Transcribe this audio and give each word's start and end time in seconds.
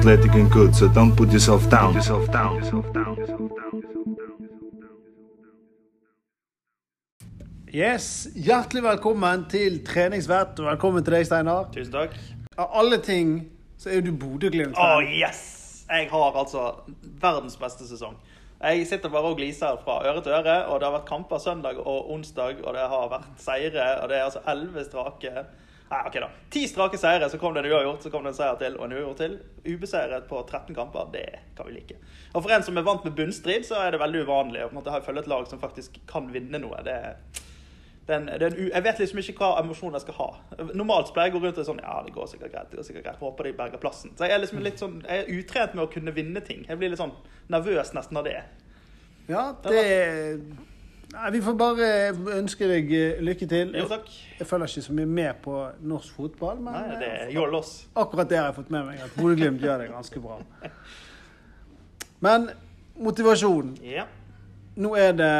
athletic 0.00 0.34
and 0.34 0.50
good, 0.50 0.74
so 0.74 0.88
don't 0.88 1.14
put 1.14 1.30
yourself 1.30 1.68
down. 1.68 1.92
Yourself 1.94 2.32
down. 2.32 2.56
Yourself 2.56 2.92
down. 2.92 3.16
Yourself 3.16 3.50
down. 3.50 3.80
Yes, 7.72 8.28
Hjertelig 8.34 8.82
velkommen 8.82 9.44
til 9.52 9.76
treningsvett, 9.84 10.56
og 10.58 10.70
velkommen 10.70 11.04
til 11.04 11.18
deg, 11.18 11.26
Steinar. 11.28 11.68
Tusen 11.74 11.92
takk. 11.92 12.16
Av 12.56 12.72
alle 12.80 12.98
ting 13.04 13.36
så 13.78 13.92
er 13.92 14.00
jo 14.00 14.08
du 14.08 14.12
Bodø-Glimt. 14.24 14.80
Å, 14.80 15.04
yes! 15.04 15.84
Jeg 15.90 16.08
har 16.08 16.40
altså 16.46 16.64
verdens 17.20 17.60
beste 17.60 17.84
sesong. 17.86 18.16
Jeg 18.60 18.88
sitter 18.88 19.12
bare 19.12 19.34
og 19.34 19.38
gliser 19.38 19.78
fra 19.84 20.00
øre 20.08 20.24
til 20.24 20.32
øre, 20.32 20.56
og 20.70 20.80
det 20.80 20.88
har 20.88 20.96
vært 20.96 21.10
kamper 21.12 21.44
søndag 21.44 21.78
og 21.84 22.08
onsdag, 22.16 22.64
og 22.64 22.72
det 22.74 22.88
har 22.88 23.12
vært 23.12 23.44
seire, 23.44 23.92
og 24.00 24.08
det 24.08 24.16
er 24.16 24.30
altså 24.30 24.42
elleve 24.48 24.88
strake 24.88 25.44
Nei, 25.90 26.00
ok 26.06 26.16
da. 26.22 26.28
Ti 26.54 26.60
strake 26.70 26.98
seire, 27.02 27.26
så 27.30 27.38
kom 27.38 27.54
det 27.54 27.64
en 27.64 27.72
uavgjort, 27.72 28.04
så 28.04 28.10
kom 28.12 28.22
det 28.22 28.30
en 28.30 28.38
seier 28.38 28.58
til 28.60 28.76
og 28.78 28.84
en 28.86 28.92
uavgjort 28.94 29.22
til. 29.24 29.36
Ubeseiret 29.66 30.28
på 30.30 30.42
13 30.46 30.74
kamper, 30.76 31.08
det 31.12 31.26
kan 31.58 31.66
vi 31.66 31.74
like. 31.80 31.98
Og 32.30 32.44
for 32.44 32.54
en 32.54 32.62
som 32.66 32.78
er 32.78 32.86
vant 32.86 33.06
med 33.06 33.16
bunnstrid, 33.18 33.66
så 33.66 33.80
er 33.82 33.94
det 33.94 34.02
veldig 34.02 34.22
uvanlig 34.28 34.62
å 34.62 34.68
på 34.70 34.76
en 34.76 34.78
måte 34.78 35.00
følge 35.06 35.24
et 35.24 35.30
lag 35.32 35.48
som 35.50 35.62
faktisk 35.62 35.98
kan 36.10 36.30
vinne 36.30 36.62
noe. 36.62 36.78
Det 36.86 36.98
det 38.10 38.16
er 38.16 38.20
en, 38.20 38.26
det 38.26 38.42
er 38.42 38.54
en, 38.56 38.70
jeg 38.72 38.82
vet 38.82 39.00
liksom 39.02 39.18
ikke 39.22 39.34
hva 39.38 39.48
emosjon 39.60 39.94
jeg 39.94 40.02
skal 40.02 40.16
ha. 40.16 40.28
Normalt 40.74 41.12
pleier 41.14 41.28
jeg 41.28 41.36
å 41.36 41.38
gå 41.38 41.44
rundt 41.44 41.60
og 41.62 41.66
sånn 41.68 41.82
Ja, 41.84 41.98
det 42.02 42.14
går 42.16 42.26
sikkert 42.32 42.54
greit. 42.54 42.70
det 42.72 42.80
går 42.80 42.86
sikkert 42.88 43.04
greit, 43.06 43.20
Håper 43.22 43.46
de 43.46 43.52
berger 43.60 43.82
plassen. 43.82 44.14
Så 44.18 44.26
jeg 44.26 44.34
er 44.34 44.42
liksom 44.42 44.62
litt 44.66 44.82
sånn, 44.82 44.96
jeg 45.04 45.22
er 45.22 45.30
utrent 45.36 45.76
med 45.76 45.84
å 45.84 45.92
kunne 45.92 46.14
vinne 46.16 46.42
ting. 46.42 46.64
Jeg 46.66 46.80
blir 46.80 46.90
litt 46.90 46.98
sånn 46.98 47.14
nervøs 47.52 47.92
nesten 47.94 48.18
av 48.18 48.26
det. 48.26 48.40
Ja, 49.30 49.44
det 49.62 49.84
Nei, 51.10 51.30
Vi 51.34 51.40
får 51.42 51.56
bare 51.58 51.88
ønske 52.38 52.68
deg 52.70 52.92
eh, 52.94 53.22
lykke 53.24 53.48
til. 53.50 53.72
Jo, 53.74 53.86
takk. 53.90 54.06
Jeg 54.38 54.46
følger 54.46 54.70
ikke 54.70 54.86
så 54.86 54.94
mye 54.96 55.10
med 55.10 55.42
på 55.44 55.56
norsk 55.90 56.14
fotball, 56.16 56.60
men 56.62 56.76
Nei, 56.76 57.00
det 57.00 57.10
eh, 57.10 57.34
er 57.34 57.56
oss. 57.58 57.72
akkurat 57.98 58.30
det 58.30 58.38
har 58.38 58.50
jeg 58.50 58.58
fått 58.60 58.70
med 58.70 58.86
meg. 58.86 59.02
At 59.04 59.16
Bodø-Glimt 59.18 59.64
gjør 59.64 59.82
det 59.82 59.90
ganske 59.90 60.22
bra. 60.22 60.38
Men 62.20 62.50
motivasjon. 63.00 63.76
Ja. 63.82 64.06
Nå 64.80 64.94
er 64.96 65.12
det 65.18 65.34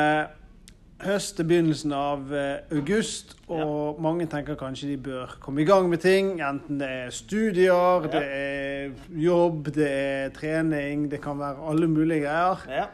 høst 1.00 1.36
til 1.38 1.46
begynnelsen 1.48 1.92
av 1.96 2.32
eh, 2.34 2.76
august, 2.76 3.36
og 3.48 4.00
mange 4.02 4.26
tenker 4.30 4.58
kanskje 4.60 4.90
de 4.90 4.96
bør 5.00 5.36
komme 5.40 5.62
i 5.62 5.68
gang 5.68 5.88
med 5.88 6.02
ting. 6.02 6.34
Enten 6.44 6.80
det 6.82 6.88
er 7.06 7.14
studier, 7.14 8.08
det 8.10 8.24
er 8.26 8.90
jobb, 9.22 9.70
det 9.76 9.88
er 9.90 10.34
trening, 10.36 11.06
det 11.12 11.22
kan 11.24 11.38
være 11.40 11.70
alle 11.70 11.88
mulige 11.88 12.26
greier. 12.26 12.66
ja. 12.68 12.88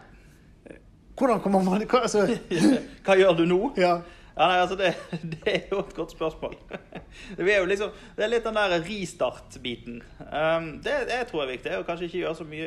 Hvordan 1.17 1.41
kommer 1.41 1.62
man 1.64 1.83
hva, 1.89 2.03
altså, 2.05 2.27
Hva 3.06 3.17
gjør 3.17 3.36
du 3.41 3.47
nå? 3.48 3.61
ja. 3.81 3.97
Ja, 4.36 4.50
nei, 4.50 4.56
altså 4.61 4.77
det, 4.77 4.91
det 5.33 5.48
er 5.48 5.62
jo 5.70 5.78
et 5.81 5.95
godt 5.97 6.11
spørsmål. 6.12 6.56
Det 7.39 7.47
er 7.55 7.64
liksom, 7.64 7.89
det 8.19 8.25
er 8.27 8.28
litt 8.28 8.45
den 8.45 8.59
der 8.59 8.75
restart-biten. 8.84 10.03
Um, 10.28 10.67
det, 10.84 10.92
det 11.09 11.22
tror 11.31 11.41
jeg 11.41 11.47
er 11.47 11.53
viktig. 11.55 11.72
Og 11.78 11.87
kanskje 11.89 12.05
ikke 12.11 12.19
gjøre 12.20 12.37
så 12.37 12.44
mye, 12.44 12.67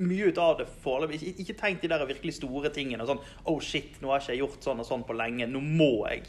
mye 0.00 0.30
ut 0.32 0.40
av 0.40 0.54
det 0.62 0.66
foreløpig. 0.80 1.18
Ikke, 1.20 1.44
ikke 1.44 1.56
tenk 1.60 1.82
de 1.82 1.90
der 1.92 2.06
virkelig 2.08 2.32
store 2.38 2.72
tingene. 2.72 3.04
Sånn, 3.04 3.20
oh 3.44 3.60
shit, 3.60 3.98
nå 4.00 4.08
har 4.08 4.22
jeg 4.24 4.38
ikke 4.38 4.46
gjort 4.46 4.64
sånn 4.70 4.80
og 4.80 4.88
sånn 4.88 5.04
på 5.04 5.18
lenge. 5.20 5.50
Nå 5.52 5.60
må 5.60 5.90
jeg. 6.08 6.24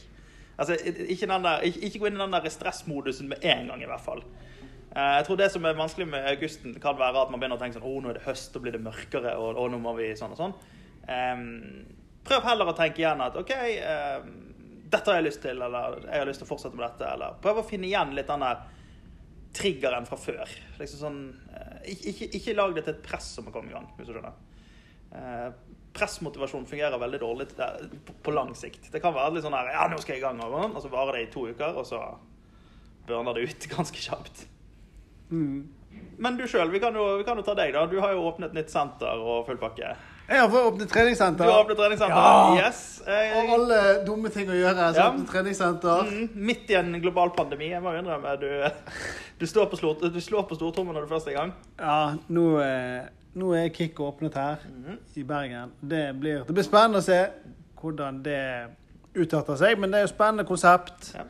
Altså, 0.59 0.75
ikke, 0.83 1.31
den 1.31 1.47
der, 1.47 1.63
ikke, 1.69 1.85
ikke 1.87 2.03
gå 2.03 2.11
inn 2.11 2.19
i 2.19 2.23
den 2.25 2.35
der 2.35 2.51
stressmodusen 2.51 3.31
med 3.31 3.47
en 3.55 3.71
gang, 3.71 3.87
i 3.87 3.89
hvert 3.93 4.03
fall. 4.03 4.25
Eh, 4.91 5.15
Jeg 5.21 5.29
tror 5.29 5.39
det 5.39 5.47
som 5.55 5.71
er 5.71 5.79
vanskelig 5.79 6.09
med 6.11 6.27
augusten, 6.35 6.75
kan 6.83 6.99
være 6.99 7.23
at 7.23 7.31
man 7.31 7.39
begynner 7.39 7.55
å 7.55 7.63
tenke 7.63 7.79
sånn 7.79 7.87
Å, 7.87 7.95
nå 8.03 8.11
er 8.11 8.19
det 8.19 8.27
høst, 8.27 8.51
og 8.59 8.67
blir 8.67 8.75
det 8.75 8.83
mørkere, 8.83 9.37
og, 9.39 9.55
og 9.63 9.71
nå 9.71 9.79
må 9.87 9.95
vi 10.03 10.11
sånn 10.19 10.35
og 10.35 10.43
sånn. 10.43 10.57
Prøv 11.03 12.45
heller 12.47 12.69
å 12.71 12.75
tenke 12.77 13.01
igjen 13.01 13.21
at 13.25 13.35
OK, 13.35 13.51
dette 14.93 15.09
har 15.09 15.19
jeg 15.19 15.25
lyst 15.25 15.41
til, 15.43 15.59
eller 15.61 15.97
jeg 16.05 16.21
har 16.21 16.29
lyst 16.29 16.43
til 16.43 16.47
å 16.47 16.51
fortsette 16.51 16.77
med 16.77 16.85
dette, 16.85 17.09
eller 17.15 17.35
prøv 17.43 17.59
å 17.59 17.65
finne 17.67 17.89
igjen 17.89 18.13
litt 18.15 18.29
den 18.29 18.45
der 18.45 18.61
triggeren 19.53 20.07
fra 20.09 20.17
før. 20.17 20.49
Liksom 20.79 20.99
sånn 20.99 21.19
eh, 21.53 21.93
ikke, 21.93 22.09
ikke, 22.11 22.29
ikke 22.39 22.55
lag 22.57 22.73
det 22.75 22.85
til 22.87 22.95
et 22.95 23.05
press 23.05 23.29
som 23.37 23.49
å 23.49 23.53
komme 23.53 23.69
i 23.71 23.75
gang, 23.75 23.85
hvis 23.97 24.09
du 24.09 24.15
skjønner. 24.15 24.35
Eh, 25.13 25.47
Pressmotivasjon 25.93 26.65
fungerer 26.65 26.97
veldig 26.97 27.19
dårlig 27.21 27.45
på, 27.53 28.15
på 28.25 28.33
lang 28.33 28.55
sikt. 28.57 28.87
Det 28.89 29.01
kan 29.01 29.13
være 29.13 29.35
litt 29.35 29.45
sånn 29.45 29.53
her 29.53 29.69
Ja, 29.75 29.83
nå 29.91 29.99
skal 30.01 30.15
jeg 30.15 30.23
i 30.23 30.25
gang, 30.25 30.41
og 30.41 30.55
sånn, 30.57 30.79
så 30.81 30.89
varer 30.93 31.19
det 31.19 31.27
i 31.27 31.31
to 31.35 31.45
uker, 31.51 31.77
og 31.77 31.85
så 31.85 32.01
børner 33.05 33.37
det 33.37 33.45
ut 33.49 33.69
ganske 33.75 34.05
kjapt. 34.07 34.47
Mm. 35.29 35.59
Men 36.21 36.37
du 36.37 36.47
sjøl, 36.49 36.71
vi, 36.73 36.81
vi 36.81 37.25
kan 37.27 37.37
jo 37.37 37.45
ta 37.45 37.53
deg, 37.57 37.75
da. 37.75 37.85
Du 37.89 37.99
har 38.01 38.15
jo 38.15 38.25
åpnet 38.25 38.55
nytt 38.57 38.73
senter 38.73 39.21
og 39.21 39.45
full 39.45 39.61
pakke. 39.61 39.93
Jeg 40.29 40.39
har 40.39 40.47
fått 40.49 40.65
åpnet 40.73 40.87
Du 40.87 40.93
treningssenter. 40.93 41.43
har 41.51 41.63
åpnet 41.65 41.77
treningssenter. 41.77 42.15
Ja! 42.15 42.67
Yes. 42.67 43.01
Jeg, 43.05 43.31
Og 43.35 43.49
alle 43.57 43.79
dumme 44.07 44.29
ting 44.31 44.47
å 44.49 44.55
gjøre. 44.55 44.85
Så 44.93 44.95
Ja. 45.01 45.09
åpnet 45.11 45.27
treningssenter. 45.29 46.03
mm, 46.11 46.29
midt 46.35 46.69
i 46.69 46.73
en 46.79 46.93
global 47.01 47.29
pandemi. 47.35 47.69
Jeg 47.69 47.81
må 47.83 47.91
innrømme 47.99 48.39
du, 48.39 48.47
du, 49.39 49.45
står 49.45 49.65
på 49.69 49.75
slår, 49.77 49.99
du 50.13 50.19
slår 50.21 50.47
på 50.47 50.55
stortrommen 50.55 50.95
når 50.95 51.01
du 51.07 51.07
først 51.15 51.27
er 51.27 51.31
i 51.31 51.35
gang. 51.35 51.53
Ja, 51.79 52.15
nå, 52.29 52.45
eh, 52.63 53.07
nå 53.35 53.51
er 53.53 53.69
Kick 53.69 53.95
åpnet 53.99 54.33
her 54.33 54.57
Mhm. 54.65 54.97
i 55.17 55.23
Bergen. 55.23 55.71
Det 55.81 56.15
blir, 56.19 56.45
det 56.45 56.53
blir 56.55 56.63
spennende 56.63 56.97
å 56.97 57.03
se 57.03 57.27
hvordan 57.81 58.23
det 58.23 58.67
utarter 59.15 59.57
seg, 59.57 59.77
men 59.77 59.91
det 59.91 59.97
er 59.99 60.07
jo 60.07 60.13
spennende 60.15 60.45
konsept. 60.47 61.13
Ja. 61.15 61.23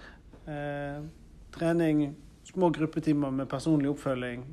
Eh, 0.48 1.02
trening, 1.52 2.16
små 2.46 2.70
gruppetimer 2.72 3.32
med 3.32 3.48
personlig 3.50 3.90
oppfølging. 3.90 4.44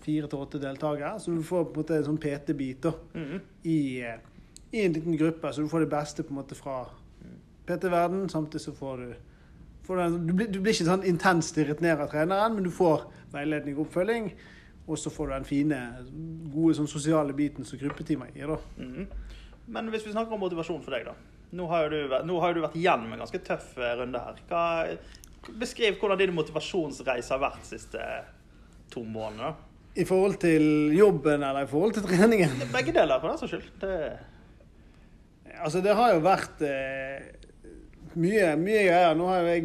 Fire 0.00 0.26
til 0.28 0.38
åtte 0.40 0.58
deltakere, 0.62 1.18
så 1.20 1.34
du 1.34 1.42
får 1.44 1.64
på 1.64 1.74
en 1.76 1.82
måte 1.82 1.96
en 1.98 2.04
sånn 2.04 2.18
PT-bit 2.20 2.86
Mhm. 3.14 3.40
i, 3.64 4.00
eh, 4.02 4.18
i 4.72 4.84
en 4.84 4.92
liten 4.92 5.16
gruppe. 5.18 5.52
Så 5.52 5.62
du 5.62 5.68
får 5.68 5.80
det 5.80 5.90
beste 5.90 6.22
på 6.22 6.30
en 6.30 6.36
måte 6.42 6.54
fra 6.56 6.86
PT-verden, 7.66 8.28
samtidig 8.28 8.60
så 8.60 8.72
får 8.74 8.96
du 8.96 9.14
får 9.86 9.96
du, 9.96 10.02
en- 10.02 10.26
du, 10.26 10.32
blir, 10.32 10.46
du 10.52 10.60
blir 10.60 10.72
ikke 10.72 10.86
sånn 10.86 11.04
intenst 11.04 11.50
stirret 11.54 11.80
ned 11.80 11.98
av 12.00 12.08
treneren, 12.12 12.54
men 12.54 12.62
du 12.64 12.70
får 12.70 13.08
veiledning 13.32 13.76
og 13.78 13.86
oppfølging. 13.88 14.32
Og 14.88 14.96
så 14.98 15.10
får 15.10 15.26
du 15.26 15.32
den 15.32 15.44
fine, 15.44 15.78
gode 16.52 16.74
sånn 16.74 16.88
sosiale 16.88 17.32
biten 17.32 17.64
som 17.64 17.78
gruppetimer 17.78 18.30
gir. 18.34 18.46
da. 18.46 18.56
Mm. 18.78 19.06
Men 19.68 19.90
hvis 19.90 20.04
vi 20.06 20.12
snakker 20.12 20.32
om 20.32 20.40
motivasjon 20.40 20.82
for 20.82 20.90
deg, 20.90 21.04
da. 21.06 21.14
Nå 21.52 21.66
har 21.68 21.88
jo 21.88 21.90
du, 21.90 22.08
nå 22.26 22.40
har 22.40 22.54
du 22.54 22.60
vært 22.60 22.74
igjennom 22.76 23.12
en 23.12 23.18
ganske 23.18 23.38
tøff 23.44 23.76
eh, 23.78 23.96
runde 23.98 24.18
her. 24.18 24.34
Hva, 24.48 24.96
beskriv 25.58 25.98
hvordan 25.98 26.18
din 26.18 26.34
motivasjonsreise 26.34 27.30
har 27.30 27.38
vært 27.40 27.60
de 27.62 27.66
siste 27.78 27.98
to 28.90 29.02
månedene. 29.04 29.54
I 29.96 30.04
forhold 30.06 30.36
til 30.42 30.62
jobben 30.94 31.42
eller 31.42 31.64
i 31.64 31.66
forhold 31.70 31.92
til 31.96 32.02
treningen. 32.06 32.52
Begge 32.72 32.92
deler, 32.94 33.18
for 33.20 33.28
den 33.32 33.38
saks 33.40 33.50
skyld. 33.56 33.70
Det, 33.80 34.18
Altså, 35.60 35.80
det 35.84 35.92
har 35.96 36.14
jo 36.14 36.20
vært 36.24 36.62
eh, 36.64 37.24
mye, 38.16 38.52
mye 38.56 38.84
greier. 38.86 39.14
Nå 39.18 39.26
har 39.28 39.42
jo 39.42 39.48
jeg 39.50 39.64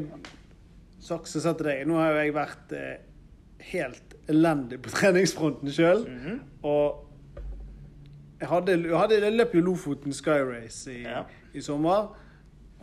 jeg 1.05 1.27
sa 1.29 1.53
til 1.53 1.67
deg, 1.69 1.83
nå 1.87 1.99
har 2.01 2.09
jo 2.11 2.17
jeg 2.23 2.33
vært 2.35 2.71
eh, 2.75 2.95
helt 3.71 4.15
elendig 4.27 4.79
på 4.81 4.89
treningsfronten 4.97 5.71
sjøl. 5.71 6.01
Mhm. 6.09 6.39
Og 6.65 7.01
jeg 8.41 8.49
hadde, 8.51 8.75
jeg 8.81 8.97
hadde 8.99 9.19
jeg 9.21 9.37
løp 9.37 9.53
jo 9.55 9.61
Lofoten 9.63 10.13
Sky 10.13 10.41
Race 10.43 10.91
i, 10.91 11.03
Ja. 11.05 11.21
i 11.53 11.61
sommer. 11.63 12.09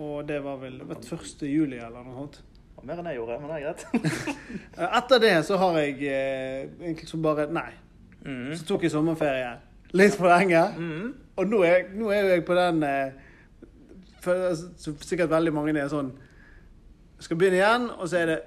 Og 0.00 0.22
det 0.28 0.38
var 0.44 0.56
vel 0.62 0.78
det 0.80 0.88
var 0.88 1.02
1. 1.04 1.42
juli 1.50 1.76
eller 1.76 2.06
noe 2.06 2.14
sånt. 2.22 2.38
Mer 2.84 2.98
enn 3.00 3.06
jeg 3.10 3.16
gjorde, 3.20 3.38
men 3.40 3.50
det 3.50 3.56
er 3.56 3.64
greit. 3.66 3.82
Etter 4.98 5.18
det 5.22 5.32
så 5.46 5.56
har 5.60 5.78
jeg 5.78 5.96
eh, 6.08 6.62
egentlig 6.82 7.08
så 7.08 7.20
bare 7.22 7.46
Nei. 7.52 7.70
Mm. 8.24 8.52
Så 8.54 8.64
tok 8.68 8.82
jeg 8.86 8.90
sommerferie 8.94 9.52
litt 9.98 10.14
for 10.16 10.30
lenge. 10.30 10.62
Mm. 10.78 11.14
Og 11.36 11.46
nå 11.50 11.62
er, 11.66 11.88
nå 11.94 12.10
er 12.14 12.28
jeg 12.36 12.44
på 12.46 12.54
den 12.56 12.82
eh, 12.86 13.12
for, 14.22 14.48
altså, 14.52 14.68
så 14.78 14.94
Sikkert 15.02 15.30
veldig 15.32 15.52
mange 15.54 15.72
er 15.80 15.88
sånn 15.90 16.12
Skal 17.22 17.38
begynne 17.40 17.58
igjen, 17.58 17.88
og 17.98 18.08
så 18.10 18.22
er 18.22 18.26
det 18.32 18.40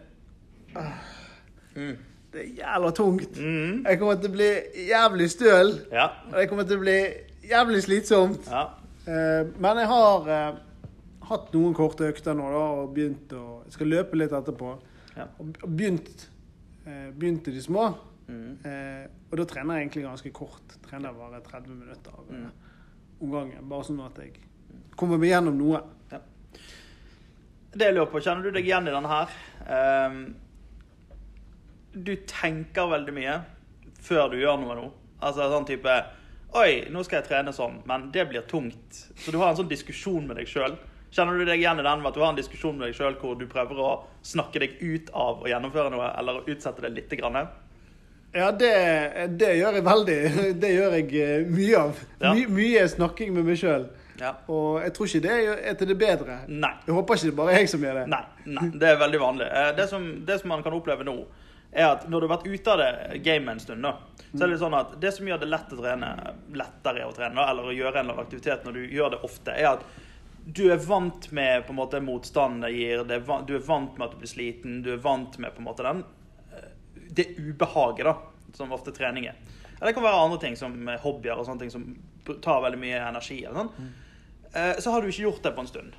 Mhm. 1.75 1.95
Det 2.34 2.41
er 2.41 2.50
jævla 2.57 2.90
tungt. 2.91 3.38
Mhm. 3.40 3.85
Jeg 3.88 4.00
kommer 4.00 4.16
til 4.19 4.29
å 4.29 4.34
bli 4.34 4.50
jævlig 4.90 5.29
støl. 5.31 5.69
Ja. 5.91 6.07
Og 6.31 6.35
det 6.40 6.50
kommer 6.50 6.63
til 6.68 6.78
å 6.78 6.84
bli 6.84 6.97
jævlig 7.50 7.84
slitsomt. 7.84 8.50
ja. 8.51 8.66
Eh, 9.07 9.45
men 9.62 9.78
jeg 9.78 9.88
har 9.88 10.27
eh, 10.33 10.56
hatt 11.30 11.54
noen 11.54 11.74
korte 11.77 12.07
økter 12.12 12.36
nå, 12.38 12.45
da, 12.54 12.63
og 12.81 12.94
begynt 12.95 13.33
å 13.38 13.44
Jeg 13.66 13.74
skal 13.77 13.88
løpe 13.92 14.18
litt 14.19 14.31
etterpå. 14.36 14.74
Ja. 15.16 15.25
Og 15.39 15.54
begynt 15.66 16.27
eh, 16.86 17.10
Begynte 17.16 17.51
de 17.56 17.62
små. 17.63 17.88
Mm. 18.27 18.57
Eh, 18.66 19.06
og 19.31 19.38
da 19.39 19.45
trener 19.50 19.77
jeg 19.80 19.86
egentlig 19.88 20.04
ganske 20.06 20.31
kort. 20.36 20.77
Trener 20.89 21.13
bare 21.18 21.42
30 21.45 21.69
minutter 21.77 22.12
av 22.18 22.25
Mm. 22.31 22.50
omgangen. 23.22 23.69
Bare 23.69 23.83
sånn 23.88 24.01
at 24.06 24.18
jeg 24.19 24.33
kommer 24.98 25.18
meg 25.18 25.30
gjennom 25.30 25.57
noe. 25.57 25.81
Det 27.75 27.89
jeg 27.89 27.95
lurer 27.98 28.07
på, 28.12 28.22
kjenner 28.24 28.44
du 28.44 28.51
deg 28.56 28.63
igjen 28.69 28.88
i 28.88 28.92
denne 28.94 29.10
her? 29.12 29.31
Um, 30.07 30.19
du 31.92 32.13
tenker 32.27 32.88
veldig 32.92 33.13
mye 33.16 33.33
før 34.06 34.30
du 34.31 34.38
gjør 34.39 34.60
noe 34.62 34.75
nå. 34.80 34.86
Altså 35.24 35.50
sånn 35.51 35.68
type 35.68 35.95
Oi, 36.56 36.86
nå 36.88 37.01
skal 37.04 37.19
jeg 37.19 37.27
trene 37.27 37.51
sånn, 37.51 37.81
men 37.89 38.06
det 38.16 38.30
blir 38.30 38.45
tungt. 38.48 39.01
Så 39.19 39.31
du 39.33 39.38
har 39.42 39.50
en 39.50 39.57
sånn 39.60 39.68
diskusjon 39.68 40.24
med 40.30 40.38
deg 40.39 40.48
sjøl. 40.48 40.77
Kjenner 41.15 41.38
du 41.39 41.45
deg 41.47 41.62
igjen 41.62 41.79
i 41.79 41.83
den 41.85 42.01
med 42.01 42.09
at 42.12 42.17
du 42.17 42.23
har 42.23 42.33
en 42.33 42.39
diskusjon 42.39 42.75
med 42.75 42.89
deg 42.89 42.97
sjøl 42.97 43.13
hvor 43.21 43.38
du 43.39 43.45
prøver 43.47 43.77
å 43.79 43.91
snakke 44.25 44.59
deg 44.59 44.73
ut 44.83 45.12
av 45.15 45.45
å 45.45 45.47
gjennomføre 45.47 45.94
noe, 45.94 46.09
eller 46.19 46.41
å 46.41 46.47
utsette 46.51 46.83
det 46.83 46.91
lite 46.97 47.19
grann? 47.21 47.38
Ja, 48.35 48.50
det, 48.51 48.71
det 49.39 49.53
gjør 49.62 49.77
jeg 49.79 49.85
veldig. 49.85 50.17
Det 50.63 50.71
gjør 50.73 50.97
jeg 50.97 51.13
eh, 51.23 51.45
mye 51.47 51.77
av. 51.85 52.01
Ja. 52.19 52.33
My, 52.35 52.41
mye 52.51 52.83
snakking 52.91 53.31
med 53.38 53.47
meg 53.47 53.62
sjøl. 53.62 53.85
Ja. 54.19 54.33
Og 54.51 54.81
jeg 54.83 54.91
tror 54.95 55.07
ikke 55.09 55.23
det 55.23 55.38
er 55.71 55.79
til 55.79 55.89
det 55.91 55.97
bedre. 56.00 56.35
Nei. 56.51 56.73
Jeg 56.88 56.95
håper 56.97 57.15
ikke 57.19 57.29
det 57.31 57.38
bare 57.39 57.56
er 57.56 57.63
jeg 57.63 57.71
som 57.71 57.83
gjør 57.88 58.01
det. 58.01 58.06
Nei, 58.12 58.21
nei, 58.57 58.67
det 58.75 58.91
er 58.91 59.00
veldig 59.00 59.21
vanlig. 59.23 59.47
Eh, 59.47 59.71
Det 59.79 59.88
som, 59.91 60.06
det 60.27 60.39
som 60.41 60.51
man 60.51 60.63
kan 60.67 60.75
oppleve 60.75 61.07
nå, 61.07 61.15
er 61.75 61.89
at 61.94 62.06
når 62.12 62.23
du 62.23 62.27
har 62.27 62.33
vært 62.38 62.47
ute 62.51 62.71
av 62.75 62.79
det 62.83 63.21
gamet 63.23 63.56
en 63.56 63.63
stund, 63.63 63.83
da, 63.88 63.95
så 64.35 64.45
er 64.45 64.51
det 64.51 64.59
sånn 64.62 64.75
at 64.77 64.94
det 65.03 65.12
som 65.15 65.27
gjør 65.27 65.41
det 65.41 65.50
lett 65.51 65.71
å 65.75 65.79
trene, 65.79 66.09
lettere 66.56 67.07
å 67.07 67.15
trene, 67.15 67.47
eller 67.51 67.67
å 67.67 67.75
gjøre 67.75 68.00
en 68.00 68.06
eller 68.06 68.15
annen 68.19 68.23
aktivitet 68.27 68.63
når 68.67 68.77
du 68.81 68.95
gjør 68.95 69.15
det 69.15 69.19
ofte, 69.27 69.56
er 69.56 69.71
at 69.73 69.83
du 70.45 70.71
er 70.71 70.77
vant 70.77 71.31
med 71.33 71.65
på 71.65 71.74
en 71.74 71.80
måte 71.80 72.00
motstanden 72.06 72.62
det 72.62 72.71
gir, 72.75 73.03
det 73.09 73.18
er 73.18 73.45
du 73.47 73.56
er 73.57 73.65
vant 73.65 73.97
med 73.97 74.06
at 74.07 74.13
du 74.13 74.21
blir 74.21 74.30
sliten, 74.30 74.80
du 74.86 74.92
er 74.94 75.01
vant 75.01 75.38
med 75.42 75.56
på 75.56 75.63
en 75.63 75.68
måte 75.68 75.86
den 75.88 76.03
eh, 76.53 76.71
det 77.18 77.31
ubehaget 77.39 78.06
da, 78.06 78.15
som 78.53 78.74
ofte 78.75 78.94
trening 78.94 79.25
er. 79.31 79.39
Eller 79.75 79.89
det 79.89 79.95
kan 79.97 80.06
være 80.06 80.24
andre 80.27 80.39
ting, 80.44 80.57
som 80.59 80.75
eh, 80.88 81.00
hobbyer 81.01 81.39
og 81.39 81.47
sånne 81.47 81.65
ting 81.65 81.74
som 81.74 81.88
tar 82.42 82.62
veldig 82.63 82.81
mye 82.81 83.01
energi. 83.07 83.42
Eller 83.44 83.65
sånn. 83.65 83.74
Mm. 83.77 83.94
Så 84.80 84.92
har 84.94 85.03
du 85.03 85.09
ikke 85.12 85.25
gjort 85.25 85.44
det 85.44 85.51
på 85.51 85.63
en 85.65 85.68
stund. 85.68 85.95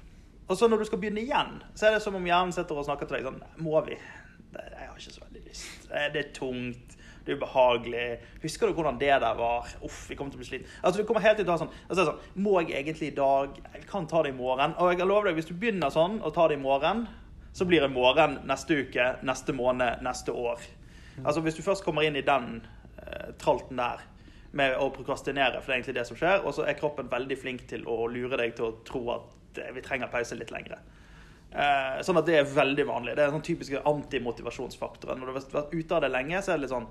Og 0.47 0.57
så 0.59 0.69
når 0.69 0.81
du 0.81 0.87
skal 0.89 1.01
begynne 1.03 1.21
igjen, 1.21 1.59
så 1.75 1.89
er 1.89 1.97
det 1.97 2.03
som 2.05 2.15
om 2.17 2.27
hjernen 2.27 2.55
sitter 2.55 2.79
og 2.79 2.87
snakker 2.87 3.09
til 3.11 3.19
deg 3.19 3.27
sånn 3.27 3.43
Må 3.67 3.81
vi? 3.87 3.99
Jeg 4.57 4.87
har 4.89 4.95
ikke 4.97 5.13
så 5.13 5.25
veldig 5.25 5.43
lyst. 5.45 5.89
Eh, 5.91 6.07
Det 6.15 6.23
er 6.23 6.33
tungt. 6.37 6.96
Det 7.27 7.35
er 7.35 7.41
ubehagelig. 7.41 8.07
Husker 8.45 8.71
du 8.71 8.77
hvordan 8.77 8.99
det 9.01 9.11
der 9.11 9.35
var? 9.35 9.67
Uff, 9.83 10.05
vi 10.07 10.15
kommer 10.15 10.31
til 10.31 10.39
å 10.39 10.45
bli 10.45 10.47
sliten. 10.47 10.69
Altså, 10.81 11.03
du 11.03 11.09
kommer 11.09 11.25
helt 11.25 11.41
til 11.41 11.49
å 11.49 11.57
ha 11.57 11.61
sånn, 11.65 11.73
altså, 11.89 12.05
sånn 12.07 12.43
Må 12.45 12.61
jeg 12.61 12.77
egentlig 12.79 13.11
i 13.11 13.17
dag? 13.17 13.57
Jeg 13.75 13.87
kan 13.91 14.07
ta 14.07 14.23
det 14.23 14.31
i 14.31 14.37
morgen. 14.39 14.77
Og 14.79 14.93
jeg 14.95 15.09
lover 15.09 15.33
deg, 15.33 15.41
hvis 15.41 15.51
du 15.51 15.57
begynner 15.59 15.91
sånn 15.91 16.21
og 16.21 16.35
tar 16.37 16.53
det 16.53 16.61
i 16.61 16.63
morgen, 16.63 17.07
så 17.57 17.67
blir 17.67 17.83
det 17.83 17.91
morgen 17.91 18.39
neste 18.47 18.79
uke, 18.85 19.09
neste 19.27 19.55
måned, 19.57 20.05
neste 20.07 20.35
år. 20.35 20.63
Altså 21.25 21.41
Hvis 21.41 21.57
du 21.59 21.65
først 21.67 21.85
kommer 21.85 22.07
inn 22.07 22.19
i 22.21 22.25
den 22.25 22.61
eh, 23.01 23.33
tralten 23.41 23.81
der 23.81 24.05
med 24.57 24.77
å 24.79 24.91
prokrastinere, 24.95 25.61
for 25.61 25.73
det 25.73 25.75
er 25.75 25.81
egentlig 25.81 25.97
det 25.99 26.07
som 26.09 26.19
skjer, 26.21 26.45
og 26.45 26.55
så 26.55 26.67
er 26.69 26.79
kroppen 26.79 27.09
veldig 27.11 27.39
flink 27.41 27.67
til 27.71 27.87
å 27.89 28.05
lure 28.13 28.39
deg 28.39 28.55
til 28.57 28.69
å 28.69 28.77
tro 28.87 29.03
at 29.17 29.61
eh, 29.63 29.73
vi 29.75 29.83
trenger 29.85 30.13
pause 30.13 30.39
litt 30.39 30.53
lengre. 30.55 30.79
Eh, 31.57 32.03
sånn 32.05 32.21
at 32.21 32.29
det 32.29 32.39
er 32.41 32.49
veldig 32.51 32.87
vanlig. 32.89 33.17
Det 33.17 33.25
er 33.25 33.33
sånn 33.33 33.45
typiske 33.45 33.83
antimotivasjonsfaktoren. 33.89 35.21
Når 35.21 35.27
du 35.27 35.33
har 35.33 35.41
vært 35.41 35.75
ute 35.75 35.97
av 35.97 36.05
det 36.05 36.13
lenge, 36.13 36.43
så 36.43 36.53
er 36.53 36.59
det 36.59 36.67
litt 36.67 36.75
sånn 36.75 36.89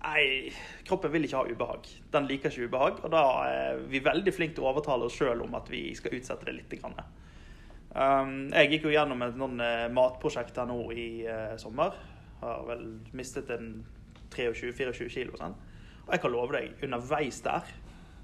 Nei, 0.00 0.52
kroppen 0.88 1.12
vil 1.12 1.26
ikke 1.26 1.42
ha 1.42 1.48
ubehag. 1.50 1.88
Den 2.12 2.28
liker 2.28 2.52
ikke 2.52 2.68
ubehag. 2.70 3.02
Og 3.04 3.12
da 3.12 3.24
er 3.50 3.82
vi 3.90 4.00
veldig 4.04 4.32
flinke 4.32 4.56
til 4.56 4.64
å 4.64 4.70
overtale 4.72 5.08
oss 5.08 5.18
sjøl 5.18 5.44
om 5.44 5.56
at 5.58 5.68
vi 5.72 5.90
skal 5.96 6.16
utsette 6.16 6.48
det 6.48 6.56
litt. 6.56 6.72
Um, 7.90 8.48
jeg 8.54 8.70
gikk 8.72 8.88
jo 8.88 8.94
gjennom 8.94 9.26
et 9.26 9.36
noen 9.36 9.60
eh, 9.64 9.88
matprosjekt 9.92 10.56
her 10.62 10.70
nå 10.70 10.78
i 10.94 11.08
eh, 11.28 11.56
sommer. 11.60 11.98
Har 12.40 12.64
vel 12.70 12.86
mistet 13.16 13.52
en 13.52 13.74
23-24 14.32 15.12
kilo. 15.12 15.36
Sånn. 15.36 15.58
Og 16.06 16.16
jeg 16.16 16.24
kan 16.24 16.32
love 16.32 16.56
deg, 16.56 16.80
underveis 16.86 17.42
der 17.44 17.68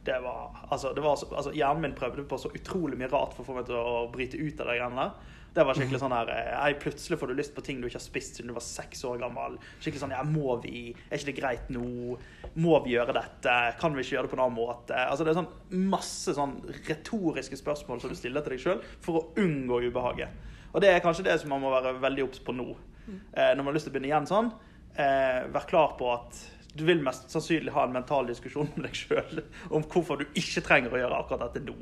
det 0.06 0.20
var, 0.22 0.67
altså, 0.70 0.93
det 0.94 1.02
var 1.02 1.17
så, 1.17 1.26
altså, 1.34 1.52
Hjernen 1.52 1.82
min 1.82 1.94
prøvde 1.99 2.25
på 2.31 2.38
så 2.38 2.50
utrolig 2.55 2.99
mye 2.99 3.11
rart 3.11 3.32
for 3.34 3.43
å 3.43 3.46
få 3.49 3.56
meg 3.56 3.67
til 3.67 3.79
å 3.81 4.05
bryte 4.12 4.38
ut 4.38 4.61
av 4.62 4.69
de 4.70 4.76
greiene 4.79 5.00
der. 5.00 5.36
Det 5.56 5.64
var 5.64 5.79
skikkelig 5.79 6.00
sånn 6.03 6.12
her 6.12 6.31
jeg, 6.35 6.76
Plutselig 6.82 7.17
får 7.20 7.31
du 7.31 7.38
lyst 7.38 7.55
på 7.56 7.62
ting 7.64 7.79
du 7.81 7.87
ikke 7.88 7.97
har 7.97 8.05
spist 8.05 8.37
siden 8.37 8.50
du 8.50 8.56
var 8.56 8.64
seks 8.64 9.05
år 9.08 9.20
gammel. 9.23 9.56
Skikkelig 9.81 10.03
sånn 10.03 10.12
Ja, 10.12 10.25
må 10.29 10.58
vi? 10.61 10.91
Er 11.08 11.17
ikke 11.17 11.31
det 11.31 11.37
greit 11.38 11.70
nå? 11.73 12.17
Må 12.61 12.81
vi 12.85 12.93
gjøre 12.97 13.14
dette? 13.17 13.55
Kan 13.81 13.97
vi 13.97 14.05
ikke 14.05 14.19
gjøre 14.19 14.29
det 14.29 14.35
på 14.35 14.38
en 14.38 14.44
annen 14.47 14.58
måte? 14.58 14.99
Altså 15.00 15.25
Det 15.25 15.32
er 15.32 15.38
sånn 15.41 15.87
masse 15.93 16.37
sånn 16.37 16.58
retoriske 16.91 17.56
spørsmål 17.62 18.03
som 18.03 18.12
du 18.12 18.19
stiller 18.19 18.44
til 18.44 18.56
deg 18.56 18.67
sjøl 18.67 18.85
for 19.05 19.20
å 19.20 19.25
unngå 19.41 19.81
ubehaget. 19.88 20.53
Og 20.75 20.82
det 20.85 20.93
er 20.93 21.00
kanskje 21.05 21.25
det 21.25 21.38
som 21.41 21.55
man 21.55 21.64
må 21.64 21.73
være 21.73 21.97
veldig 22.03 22.26
obs 22.26 22.43
på 22.44 22.53
nå. 22.53 22.69
Eh, 23.08 23.53
når 23.55 23.62
man 23.62 23.70
har 23.70 23.79
lyst 23.79 23.88
til 23.88 23.94
å 23.94 23.97
begynne 23.97 24.11
igjen 24.12 24.29
sånn, 24.29 24.53
eh, 24.99 25.47
vær 25.55 25.69
klar 25.70 25.94
på 25.97 26.11
at 26.12 26.41
du 26.76 26.85
vil 26.85 27.00
mest 27.05 27.31
sannsynlig 27.32 27.73
ha 27.73 27.87
en 27.87 27.94
mental 27.94 28.26
diskusjon 28.29 28.69
med 28.75 28.91
deg 28.91 28.99
sjøl 28.99 29.41
om 29.70 29.87
hvorfor 29.87 30.20
du 30.20 30.26
ikke 30.37 30.64
trenger 30.67 30.93
å 30.93 31.00
gjøre 31.00 31.20
akkurat 31.23 31.47
dette 31.47 31.64
nå. 31.64 31.76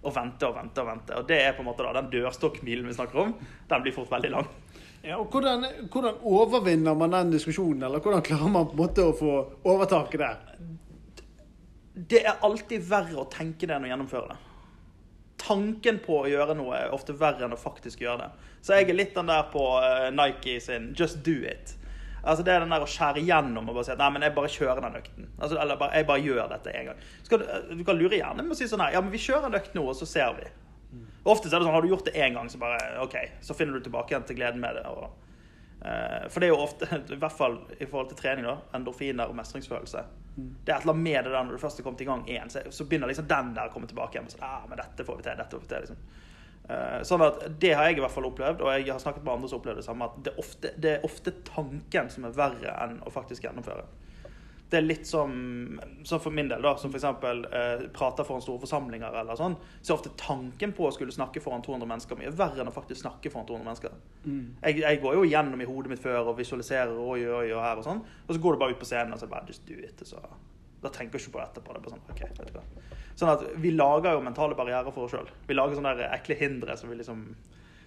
Og 0.00 0.14
vente 0.16 0.48
og 0.48 0.56
vente 0.56 0.80
og 0.80 0.88
vente. 0.88 1.16
Og 1.20 1.28
det 1.28 1.38
er 1.44 1.54
på 1.56 1.64
en 1.64 1.68
måte 1.68 1.84
da, 1.84 1.92
den 2.00 2.10
dørstokkmilen 2.12 2.88
vi 2.88 2.96
snakker 2.96 3.24
om. 3.26 3.34
Den 3.68 3.82
blir 3.84 3.94
fort 3.96 4.10
veldig 4.12 4.30
lang. 4.32 4.48
Ja, 5.02 5.16
og 5.16 5.32
hvordan, 5.32 5.64
hvordan 5.92 6.20
overvinner 6.28 6.94
man 6.94 7.14
den 7.14 7.32
diskusjonen, 7.32 7.82
eller 7.82 8.02
hvordan 8.04 8.22
klarer 8.24 8.52
man 8.52 8.68
på 8.68 8.76
en 8.76 8.82
måte 8.82 9.06
å 9.08 9.16
få 9.16 9.34
overtaket 9.64 10.20
der? 10.20 10.60
Det 12.10 12.20
er 12.24 12.44
alltid 12.44 12.84
verre 12.88 13.22
å 13.22 13.28
tenke 13.32 13.68
det 13.68 13.76
enn 13.76 13.88
å 13.88 13.90
gjennomføre 13.90 14.32
det. 14.32 14.38
Tanken 15.40 16.02
på 16.04 16.18
å 16.20 16.28
gjøre 16.28 16.56
noe 16.56 16.76
er 16.76 16.92
ofte 16.92 17.16
verre 17.16 17.46
enn 17.46 17.56
å 17.56 17.60
faktisk 17.60 18.04
gjøre 18.04 18.26
det. 18.26 18.48
Så 18.60 18.76
jeg 18.76 18.90
er 18.90 18.98
litt 18.98 19.16
den 19.16 19.32
der 19.32 19.48
på 19.52 19.64
eh, 19.80 20.10
Nike 20.12 20.60
sin 20.60 20.92
'just 20.92 21.24
do 21.24 21.40
it'. 21.48 21.76
Altså 22.22 22.44
Det 22.44 22.52
er 22.52 22.64
den 22.64 22.72
der 22.74 22.84
å 22.84 22.88
skjære 22.90 23.22
gjennom 23.24 23.68
og 23.70 23.76
bare 23.78 23.86
si 23.88 23.92
at 23.94 24.00
nei, 24.00 24.10
men 24.12 24.26
jeg 24.26 24.34
bare 24.36 24.50
kjører 24.52 24.82
den 24.84 24.98
økten. 24.98 25.28
Altså, 25.38 25.56
eller 25.60 25.78
bare, 25.80 25.96
jeg 25.96 26.08
bare 26.10 26.24
gjør 26.24 26.50
dette 26.50 26.74
en 26.76 26.90
gang. 26.90 27.06
Skal 27.24 27.40
du, 27.40 27.46
eh, 27.46 27.70
du 27.78 27.84
kan 27.86 27.96
lure 27.96 28.18
hjernen 28.18 28.44
med 28.44 28.56
å 28.56 28.58
si 28.58 28.68
sånn 28.68 28.82
her, 28.84 28.96
ja, 28.96 29.00
men 29.04 29.14
vi 29.14 29.22
kjører 29.22 29.48
en 29.48 29.60
økt 29.60 29.78
nå, 29.78 29.86
og 29.88 29.96
så 29.96 30.08
ser 30.08 30.34
vi. 30.36 30.50
Ofte 31.28 31.50
er 31.50 31.58
det 31.58 31.66
sånn, 31.66 31.74
har 31.74 31.84
du 31.84 31.90
gjort 31.90 32.06
det 32.08 32.16
én 32.16 32.36
gang, 32.36 32.48
så 32.48 32.60
bare 32.60 32.78
OK, 33.02 33.16
så 33.44 33.56
finner 33.56 33.76
du 33.76 33.84
tilbake 33.84 34.14
igjen 34.14 34.24
til 34.28 34.38
gleden 34.38 34.62
med 34.62 34.78
det. 34.78 34.86
Og, 34.88 35.10
uh, 35.84 36.24
for 36.32 36.40
det 36.40 36.48
er 36.48 36.54
jo 36.54 36.62
ofte, 36.64 36.88
i 37.16 37.20
hvert 37.20 37.36
fall 37.36 37.58
i 37.76 37.84
forhold 37.84 38.08
til 38.12 38.20
trening, 38.22 38.48
da, 38.48 38.56
endorfiner 38.78 39.28
og 39.28 39.36
mestringsfølelse. 39.36 40.04
Det 40.40 40.72
er 40.72 40.78
et 40.78 40.86
eller 40.86 40.94
annet 40.94 41.04
med 41.04 41.26
det 41.26 41.34
der 41.34 41.44
når 41.44 41.58
du 41.58 41.60
først 41.60 41.80
er 41.80 41.84
kommet 41.84 42.00
i 42.00 42.08
gang 42.08 42.24
én, 42.30 42.48
så, 42.52 42.64
så 42.72 42.86
begynner 42.88 43.10
liksom 43.10 43.28
den 43.28 43.52
der 43.56 43.68
å 43.68 43.74
komme 43.74 43.90
tilbake 43.90 44.16
igjen. 44.16 44.30
og 44.30 44.32
Sånn, 44.32 44.46
ah, 44.48 44.64
men 44.70 44.80
dette 44.80 45.04
får 45.04 45.20
vi 45.20 45.26
til, 45.26 45.40
dette 45.42 45.58
får 45.58 45.66
vi 45.66 45.72
til, 45.74 45.86
liksom. 45.86 46.00
Eh, 46.70 47.00
Sånn 47.06 47.24
at 47.24 47.46
Det 47.60 47.72
har 47.74 47.88
jeg 47.88 47.98
i 47.98 48.04
hvert 48.04 48.14
fall 48.14 48.28
opplevd, 48.28 48.62
og 48.62 48.70
jeg 48.76 48.90
har 48.92 49.00
snakket 49.02 49.24
med 49.26 49.34
andre 49.34 49.48
som 49.50 49.58
opplevde 49.60 49.82
det 49.82 49.88
samme. 49.88 50.06
at 50.10 50.20
det 50.24 50.32
er, 50.34 50.38
ofte, 50.42 50.74
det 50.78 50.92
er 50.96 51.08
ofte 51.08 51.32
tanken 51.46 52.10
som 52.12 52.28
er 52.28 52.36
verre 52.36 52.76
enn 52.84 53.00
å 53.06 53.10
faktisk 53.12 53.48
gjennomføre. 53.48 53.88
Det 54.70 54.78
er 54.78 54.84
litt 54.86 55.06
som, 55.08 55.32
som 56.06 56.20
for 56.22 56.30
min 56.30 56.46
del, 56.46 56.62
da, 56.62 56.76
som 56.78 56.92
f.eks. 56.94 57.04
Eh, 57.04 57.80
prater 57.90 58.26
foran 58.28 58.44
store 58.44 58.62
forsamlinger, 58.62 59.16
eller 59.18 59.34
sånn, 59.34 59.56
så 59.82 59.90
er 59.90 59.96
ofte 59.96 60.12
tanken 60.20 60.70
på 60.76 60.86
å 60.86 60.92
skulle 60.94 61.10
snakke 61.10 61.42
foran 61.42 61.64
200 61.66 61.88
mennesker 61.90 62.20
mye 62.20 62.30
verre 62.38 62.62
enn 62.62 62.70
å 62.70 62.74
faktisk 62.76 63.00
snakke 63.02 63.32
foran 63.34 63.48
200 63.48 63.66
mennesker. 63.66 63.96
Jeg, 64.62 64.78
jeg 64.84 65.00
går 65.02 65.16
jo 65.18 65.24
gjennom 65.26 65.60
i 65.64 65.66
hodet 65.66 65.90
mitt 65.90 66.04
før 66.04 66.30
og 66.30 66.38
visualiserer 66.38 66.94
oi, 66.94 67.24
oi, 67.26 67.48
og 67.50 67.64
her 67.64 67.82
og 67.82 67.88
sånn, 67.88 68.04
og 68.28 68.30
så 68.30 68.38
går 68.44 68.54
du 68.54 68.62
bare 68.62 68.76
ut 68.76 68.78
på 68.84 68.86
scenen 68.92 69.16
og 69.16 69.18
så 69.18 69.26
bare 69.32 69.50
just 69.50 69.66
do 69.66 69.74
it. 69.74 70.06
Så, 70.06 70.22
da 70.80 70.90
tenker 70.92 71.18
du 71.18 71.22
ikke 71.22 71.36
på 71.36 71.40
det 71.40 71.46
etterpå. 71.50 71.74
Det 71.74 71.80
er 71.80 71.86
bare 71.86 71.94
sånn, 71.94 72.10
ok, 72.14 72.20
vet 72.38 72.52
du 72.52 72.58
hva. 72.58 72.98
Sånn 73.20 73.32
at 73.34 73.46
Vi 73.60 73.72
lager 73.74 74.16
jo 74.16 74.24
mentale 74.24 74.56
barrierer 74.56 74.94
for 74.94 75.06
oss 75.06 75.14
sjøl. 75.14 75.28
Vi 75.46 75.56
lager 75.56 75.76
sånne 75.76 75.96
der 75.98 76.14
ekle 76.16 76.36
hindre 76.40 76.76
som 76.80 76.92
vi 76.92 76.98
liksom 77.00 77.24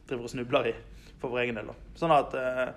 driver 0.07 0.28
og 0.28 0.34
snubler 0.34 0.69
i 0.69 0.74
for 1.22 1.34
vår 1.34 1.45
egen 1.45 1.57
del. 1.57 1.72
da. 1.72 1.94
Sånn 1.98 2.13
at 2.13 2.36
eh, 2.38 2.68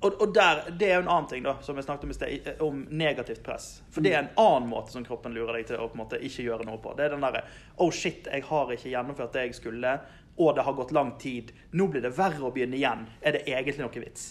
og, 0.00 0.14
og 0.22 0.30
der, 0.32 0.62
Det 0.78 0.86
er 0.88 0.94
jo 0.94 1.02
en 1.04 1.12
annen 1.12 1.28
ting 1.28 1.44
da, 1.44 1.58
som 1.60 1.76
jeg 1.76 1.84
snakket 1.84 2.06
om 2.06 2.14
i 2.14 2.16
sted, 2.16 2.48
om 2.64 2.80
negativt 2.88 3.42
press. 3.44 3.68
For 3.92 4.04
det 4.04 4.14
er 4.14 4.22
en 4.22 4.32
annen 4.40 4.70
måte 4.70 4.94
som 4.94 5.04
kroppen 5.04 5.34
lurer 5.36 5.58
deg 5.58 5.68
til 5.68 5.82
å 5.82 5.90
på 5.90 5.98
en 5.98 6.04
måte 6.06 6.22
ikke 6.24 6.46
gjøre 6.46 6.64
noe 6.68 6.80
på. 6.80 6.94
Det 6.96 7.04
er 7.04 7.14
den 7.14 7.26
derre 7.26 7.44
Oh 7.76 7.92
shit, 7.92 8.30
jeg 8.30 8.46
har 8.48 8.72
ikke 8.72 8.94
gjennomført 8.94 9.36
det 9.36 9.44
jeg 9.48 9.58
skulle, 9.60 9.98
og 10.40 10.54
det 10.56 10.64
har 10.64 10.78
gått 10.78 10.96
lang 10.96 11.12
tid. 11.20 11.52
Nå 11.76 11.90
blir 11.92 12.04
det 12.06 12.14
verre 12.16 12.48
å 12.48 12.54
begynne 12.54 12.78
igjen. 12.80 13.04
Er 13.20 13.36
det 13.36 13.44
egentlig 13.50 13.82
noe 13.84 14.04
vits? 14.06 14.30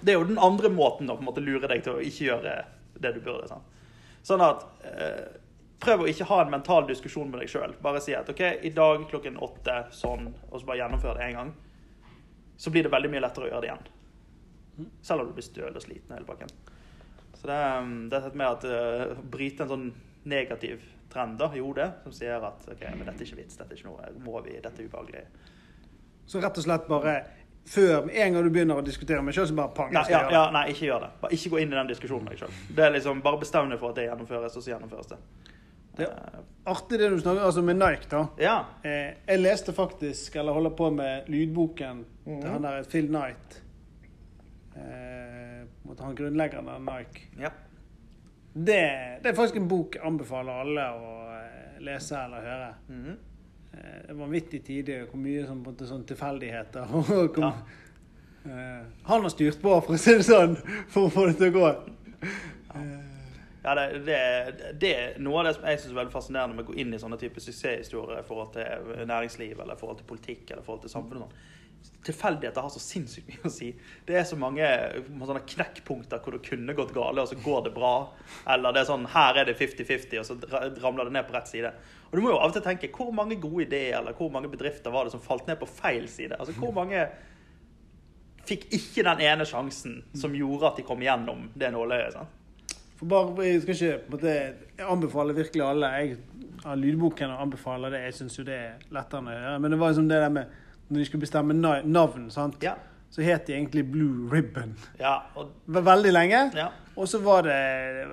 Det 0.00 0.14
er 0.14 0.16
jo 0.16 0.28
den 0.30 0.40
andre 0.40 0.70
måten 0.72 1.10
å 1.10 1.18
på 1.18 1.20
en 1.20 1.28
måte 1.28 1.44
lure 1.44 1.68
deg 1.68 1.82
til 1.84 1.98
å 1.98 2.04
ikke 2.04 2.30
gjøre 2.30 2.54
det 3.02 3.14
du 3.16 3.20
burde. 3.24 3.48
Sant? 3.50 3.78
Sånn 4.26 4.44
at 4.44 4.66
eh, 4.86 5.38
Prøv 5.80 6.02
å 6.04 6.08
ikke 6.10 6.26
ha 6.28 6.42
en 6.42 6.50
mental 6.52 6.84
diskusjon 6.84 7.30
med 7.32 7.40
deg 7.40 7.48
sjøl. 7.48 7.72
Bare 7.80 8.02
si 8.04 8.12
at 8.12 8.28
OK, 8.28 8.40
i 8.68 8.72
dag 8.76 9.06
klokken 9.08 9.38
åtte 9.40 9.78
sånn, 9.96 10.26
og 10.50 10.58
så 10.60 10.68
bare 10.68 10.82
gjennomføre 10.82 11.14
det 11.16 11.28
én 11.30 11.38
gang. 11.38 11.52
Så 12.60 12.72
blir 12.74 12.84
det 12.84 12.92
veldig 12.92 13.08
mye 13.14 13.22
lettere 13.24 13.46
å 13.46 13.48
gjøre 13.48 13.62
det 13.64 13.70
igjen. 13.70 14.90
Selv 15.00 15.24
om 15.24 15.30
du 15.30 15.38
blir 15.38 15.46
støl 15.46 15.72
og 15.72 15.80
sliten 15.80 16.12
hele 16.12 16.28
pakken. 16.28 16.52
Så 17.32 17.48
det, 17.48 17.56
um, 17.80 17.94
det 18.12 18.20
er 18.20 18.36
med 18.36 18.58
at 18.58 18.66
uh, 18.68 19.22
bryte 19.32 19.64
en 19.64 19.72
sånn 19.72 19.86
negativ 20.28 20.84
trend 21.10 21.40
da, 21.40 21.48
i 21.56 21.64
hodet, 21.64 21.88
som 22.04 22.12
sier 22.12 22.44
at 22.44 22.68
OK, 22.68 22.84
men 22.84 23.06
dette 23.08 23.24
er 23.24 23.30
ikke 23.30 23.40
vits, 23.40 23.56
dette 23.56 23.72
er 23.72 23.80
ikke 23.80 23.88
noe, 23.88 24.12
må 24.26 24.44
vi, 24.44 24.58
dette 24.60 24.84
er 24.84 24.90
ubehagelig. 24.90 25.24
Så 26.28 26.44
rett 26.44 26.60
og 26.60 26.66
slett 26.68 26.84
bare 26.92 27.14
før, 27.66 28.08
en 28.10 28.32
gang 28.34 28.44
du 28.44 28.50
begynner 28.50 28.76
å 28.80 28.84
diskutere 28.84 29.22
med 29.22 29.34
sjøl, 29.34 29.46
så 29.46 29.54
bare 29.54 29.74
pang. 29.76 29.92
Nei, 29.92 30.04
ja, 30.10 30.30
ja, 30.32 30.50
nei, 30.50 30.64
ikke 30.72 30.86
gjør 30.88 31.00
det. 31.00 31.10
Bare 31.20 31.32
ikke 31.36 31.50
gå 31.50 31.58
inn 31.62 31.72
i 31.72 31.76
den 31.76 31.86
diskusjonen 31.92 32.24
med 32.24 32.32
deg 32.32 32.38
sjøl. 32.44 32.50
Det 32.76 32.92
liksom, 32.92 33.20
bare 33.22 33.38
bestem 33.38 33.70
deg 33.70 33.78
for 33.78 33.90
at 33.90 33.96
det 34.00 34.08
gjennomføres, 34.08 34.56
og 34.56 34.62
så 34.62 34.70
gjennomføres 34.74 35.06
det. 35.12 35.18
Det 36.00 36.06
er 36.06 36.38
artig 36.70 36.98
det 36.98 37.10
du 37.10 37.18
snakker 37.20 37.44
altså 37.44 37.62
med 37.66 37.76
Nike, 37.76 38.06
da. 38.10 38.22
Ja. 38.40 38.56
Eh, 38.86 39.14
jeg 39.28 39.40
leste 39.42 39.72
faktisk, 39.76 40.36
eller 40.40 40.52
holder 40.56 40.70
på 40.70 40.90
med 40.94 41.28
lydboken 41.28 42.04
Mhm. 42.26 42.40
til 42.40 42.50
han 42.50 42.62
der 42.62 42.82
Phil 42.84 43.08
Knight. 43.08 43.60
Eh, 44.76 45.66
han 46.00 46.14
grunnleggeren 46.14 46.68
av 46.68 46.80
Nike. 46.82 47.20
ja. 47.38 47.50
Det, 48.52 49.20
det 49.22 49.30
er 49.30 49.34
faktisk 49.34 49.56
en 49.56 49.68
bok 49.68 49.94
jeg 49.94 50.02
anbefaler 50.04 50.52
alle 50.64 50.84
å 50.90 51.10
eh, 51.36 51.76
lese 51.86 52.16
eller 52.18 52.40
høre. 52.42 52.70
Mhm. 52.88 53.10
Eh, 53.10 53.12
er 53.12 53.29
vanvittig 54.18 54.64
tidlig 54.66 54.96
hvor 55.10 55.20
mye 55.22 55.44
som, 55.46 55.60
på 55.64 55.74
sånn 55.86 56.02
tilfeldigheter 56.08 56.90
og 56.96 57.04
hvor, 57.06 57.30
Ja. 57.38 57.52
eh, 58.44 58.82
Han 59.06 59.22
har 59.26 59.30
styrt 59.32 59.60
på, 59.62 59.76
for 59.86 59.94
å 59.94 60.00
si 60.00 60.16
det 60.18 60.26
sånn, 60.26 60.56
for 60.90 61.06
å 61.06 61.12
få 61.14 61.26
det 61.30 61.36
til 61.40 61.52
å 61.52 61.56
gå. 61.60 61.70
Ja, 63.62 63.74
det, 63.76 63.84
det, 64.06 64.18
det 64.80 64.90
er 64.96 65.16
noe 65.20 65.42
av 65.42 65.44
det 65.50 65.54
som 65.58 65.66
jeg 65.68 65.80
synes 65.82 65.92
er 65.92 65.98
veldig 65.98 66.14
fascinerende 66.14 66.56
med 66.56 66.64
å 66.64 66.70
gå 66.72 66.78
inn 66.80 66.94
i 66.96 67.00
sånne 67.02 67.18
typer 67.20 67.42
suksesshistorier 67.44 68.22
i 68.22 68.26
forhold 68.26 68.54
til 68.54 69.02
næringsliv 69.10 69.58
eller 69.60 69.76
forhold 69.76 69.98
til 70.00 70.08
politikk 70.08 70.54
eller 70.54 70.64
forhold 70.64 70.86
til 70.86 70.92
samfunnet. 70.94 71.34
Tilfeldigheter 72.06 72.64
har 72.64 72.72
så 72.72 72.80
sinnssykt 72.80 73.28
mye 73.28 73.44
å 73.44 73.52
si. 73.52 73.70
Det 74.08 74.16
er 74.16 74.24
så 74.24 74.38
mange 74.40 74.66
sånne 75.04 75.42
knekkpunkter 75.44 76.22
hvor 76.24 76.36
det 76.36 76.42
kunne 76.46 76.76
gått 76.76 76.94
gale, 76.96 77.20
og 77.20 77.28
så 77.28 77.36
går 77.42 77.66
det 77.66 77.74
bra. 77.76 77.94
Eller 78.48 78.72
det 78.72 78.82
er 78.82 78.88
sånn 78.88 79.04
her 79.12 79.42
er 79.42 79.50
det 79.50 79.58
50-50, 79.60 80.22
og 80.22 80.28
så 80.28 80.62
ramler 80.80 81.10
det 81.10 81.16
ned 81.18 81.28
på 81.28 81.36
rett 81.36 81.50
side. 81.50 81.74
Og 82.10 82.16
du 82.16 82.24
må 82.24 82.32
jo 82.32 82.38
av 82.40 82.50
og 82.50 82.56
til 82.56 82.64
tenke 82.64 82.90
hvor 82.94 83.12
mange 83.14 83.36
gode 83.42 83.66
ideer 83.68 84.00
eller 84.00 84.16
hvor 84.18 84.32
mange 84.32 84.48
bedrifter 84.50 84.94
var 84.94 85.06
det 85.06 85.12
som 85.14 85.22
falt 85.22 85.46
ned 85.50 85.60
på 85.60 85.68
feil 85.68 86.08
side? 86.10 86.38
Altså 86.40 86.56
hvor 86.56 86.72
mange 86.74 87.04
fikk 88.48 88.66
ikke 88.74 89.04
den 89.06 89.22
ene 89.28 89.46
sjansen 89.46 90.00
som 90.16 90.34
gjorde 90.34 90.72
at 90.72 90.80
de 90.80 90.86
kom 90.88 91.02
gjennom 91.04 91.50
det 91.54 91.70
nåløyet. 91.74 92.16
sant? 92.16 92.36
For 93.00 93.08
bare, 93.08 93.46
Jeg 93.46 93.62
skal 93.62 93.74
ikke 93.74 93.98
på 94.06 94.16
måte, 94.16 94.32
Jeg 94.76 94.86
anbefaler 94.86 95.34
virkelig 95.34 95.62
alle. 95.64 95.86
Jeg 95.86 96.16
har 96.64 96.76
lydboken 96.76 97.30
og 97.30 97.42
anbefaler 97.46 97.90
det. 97.94 98.02
Jeg 98.04 98.14
syns 98.18 98.38
jo 98.38 98.44
det 98.44 98.56
er 98.56 98.82
lettere 98.92 99.22
å 99.22 99.36
gjøre. 99.36 99.60
Men 99.60 99.70
det 99.70 99.78
var 99.80 99.92
liksom 99.92 100.08
det 100.08 100.18
der 100.20 100.34
med 100.34 100.58
når 100.90 100.98
de 100.98 101.04
skulle 101.08 101.20
bestemme 101.24 101.54
navn, 101.84 102.30
sant? 102.30 102.56
Ja. 102.62 102.74
så 103.10 103.22
het 103.26 103.46
de 103.46 103.52
egentlig 103.56 103.84
Blue 103.90 104.28
Ribbon. 104.30 104.76
ja, 105.00 105.16
og, 105.34 105.48
Veldig 105.66 106.12
lenge. 106.12 106.50
ja. 106.54 106.68
Og 106.96 107.08
så 107.08 107.18
var 107.22 107.42
det, 107.42 108.06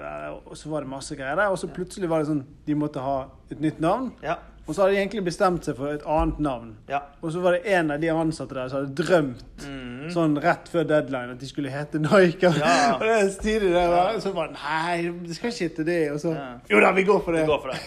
var 0.66 0.80
det 0.82 0.90
masse 0.90 1.16
greier 1.16 1.36
der. 1.36 1.50
Og 1.52 1.58
så 1.60 1.68
plutselig 1.68 2.08
var 2.10 2.20
det 2.24 2.28
sånn 2.30 2.44
de 2.66 2.76
måtte 2.76 3.02
ha 3.04 3.26
et 3.52 3.60
nytt 3.62 3.80
navn. 3.84 4.12
ja, 4.24 4.36
Og 4.68 4.76
så 4.76 4.82
hadde 4.84 4.96
de 4.96 5.00
egentlig 5.02 5.24
bestemt 5.26 5.64
seg 5.66 5.76
for 5.78 5.88
et 5.94 6.02
annet 6.06 6.40
navn. 6.40 6.74
ja. 6.90 7.00
Og 7.22 7.32
så 7.32 7.40
var 7.42 7.52
det 7.58 7.66
en 7.66 7.92
av 7.92 8.00
de 8.02 8.08
ansatte 8.12 8.56
der 8.56 8.68
som 8.70 8.80
hadde 8.86 8.96
drømt 9.04 9.44
Mm. 9.68 10.10
sånn 10.14 10.38
rett 10.44 10.68
før 10.70 10.84
deadline 10.88 11.32
at 11.32 11.40
de 11.40 11.48
skulle 11.48 11.70
hete 11.70 12.00
Nike. 12.00 12.44
Ja. 12.58 12.94
og 12.96 13.02
det 13.02 13.16
er 13.18 13.30
stilig 13.30 13.72
det 13.74 13.88
og 13.88 14.22
Så 14.22 14.34
bare 14.34 14.52
Nei, 14.54 15.12
det 15.28 15.36
skal 15.36 15.50
ikke 15.52 15.68
hete 15.70 15.84
det. 15.86 16.12
Og 16.12 16.20
så. 16.20 16.36
Jo 16.70 16.80
da, 16.80 16.92
vi 16.92 17.04
går 17.04 17.20
for 17.26 17.32
Vi 17.34 17.46
går 17.46 17.62
for 17.62 17.72
det. 17.72 17.80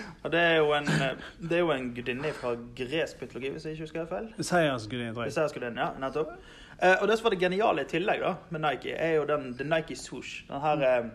Ja. 0.20 0.24
Og 0.26 0.32
det 0.34 0.40
er 0.40 0.56
jo 0.60 0.72
en, 0.76 0.88
eh, 0.88 1.26
det 1.48 1.56
er 1.56 1.62
jo 1.64 1.72
en 1.72 1.90
gudinne 1.96 2.32
fra 2.36 2.54
gresk 2.76 3.22
mytologi, 3.22 3.52
hvis 3.54 3.64
jeg 3.64 3.76
ikke 3.76 3.86
husker 3.88 4.06
feil. 4.10 4.28
Seiersgudinne, 4.38 5.14
tror 5.14 5.24
jeg. 5.24 5.36
jeg 5.36 5.52
skulle 5.54 5.72
ja, 5.76 5.90
nettopp. 6.00 6.34
Eh, 6.82 6.96
og 7.00 7.08
det 7.08 7.18
som 7.18 7.24
var 7.24 7.36
det 7.36 7.40
geniale 7.40 7.84
i 7.84 7.90
tillegg 7.90 8.20
da, 8.24 8.34
med 8.50 8.64
Nike, 8.66 8.94
er 8.96 9.16
jo 9.16 9.26
den 9.28 9.54
the 9.56 9.64
Nike 9.64 9.96
swoosh. 9.96 10.44
Den 10.48 10.60
her, 10.60 10.86
eh, 10.88 11.10